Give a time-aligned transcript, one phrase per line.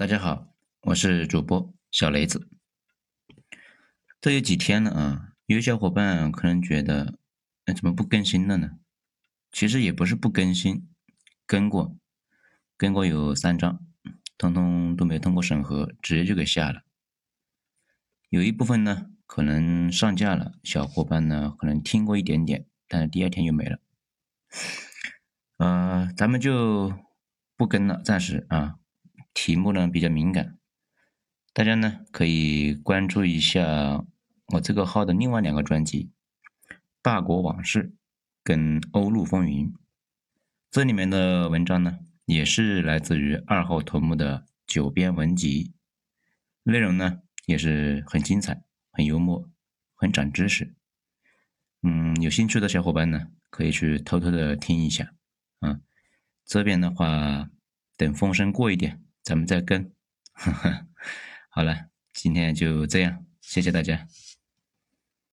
[0.00, 2.48] 大家好，我是主播小雷子。
[4.18, 7.18] 这有几天了啊，有小伙伴可能觉得，
[7.66, 8.78] 哎，怎么不更新了呢？
[9.52, 10.88] 其实也不是不更新，
[11.44, 11.94] 更过，
[12.78, 13.84] 更过有三章，
[14.38, 16.80] 通通都没通过审核，直接就给下了。
[18.30, 23.78] 有一部分呢，可能上架了，小伙伴呢可能听过一点点，但是第二天又没了。
[25.58, 26.90] 呃，咱们就
[27.54, 28.79] 不更了，暂时啊。
[29.32, 30.58] 题目呢比较敏感，
[31.52, 34.04] 大家呢可以关注一下
[34.46, 36.10] 我这个号的另外两个专辑
[37.00, 37.84] 《大国往事》
[38.42, 39.72] 跟《欧陆风云》，
[40.70, 45.72] 这里面的文章呢也是来自于二号头目的九编文集，
[46.64, 49.48] 内容呢也是很精彩、很幽默、
[49.94, 50.74] 很长知识。
[51.82, 55.14] 嗯，有兴趣的小伙伴呢可以去偷偷的听一下。
[55.60, 55.80] 啊，
[56.44, 57.48] 这边的话
[57.96, 59.02] 等风声过一点。
[59.22, 59.92] 咱们再跟，
[61.50, 64.06] 好了，今天就这样，谢谢大家。